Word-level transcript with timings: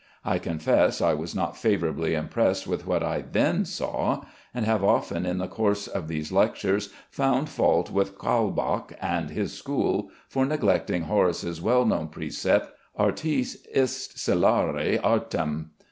I 0.25 0.39
confess 0.39 0.99
I 0.99 1.13
was 1.13 1.35
not 1.35 1.55
favorably 1.55 2.15
impressed 2.15 2.65
with 2.65 2.87
what 2.87 3.03
I 3.03 3.21
then 3.21 3.65
saw; 3.65 4.23
and 4.51 4.65
have 4.65 4.83
often 4.83 5.27
in 5.27 5.37
the 5.37 5.47
course 5.47 5.87
of 5.87 6.07
these 6.07 6.31
lectures 6.31 6.89
found 7.11 7.49
fault 7.49 7.91
with 7.91 8.17
Kaulbach 8.17 8.93
and 8.99 9.29
his 9.29 9.53
school 9.53 10.09
for 10.27 10.43
neglecting 10.43 11.03
Horace's 11.03 11.61
well 11.61 11.85
known 11.85 12.07
precept, 12.07 12.73
"Artis 12.97 13.57
est 13.75 14.17
celare 14.17 14.99
artem." 15.03 15.69